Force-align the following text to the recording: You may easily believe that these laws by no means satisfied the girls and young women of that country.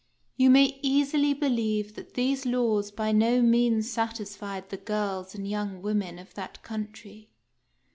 You 0.35 0.49
may 0.49 0.79
easily 0.81 1.35
believe 1.35 1.93
that 1.93 2.15
these 2.15 2.47
laws 2.47 2.89
by 2.89 3.11
no 3.11 3.39
means 3.43 3.87
satisfied 3.91 4.69
the 4.69 4.77
girls 4.77 5.35
and 5.35 5.47
young 5.47 5.83
women 5.83 6.17
of 6.17 6.33
that 6.33 6.63
country. 6.63 7.29